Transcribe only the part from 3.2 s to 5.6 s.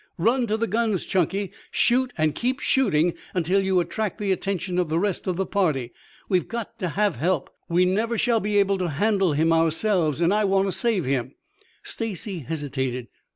until you attract the attention of the rest of the